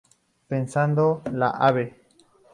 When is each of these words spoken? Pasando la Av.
Pasando 0.53 1.21
la 1.31 1.51
Av. 1.69 1.77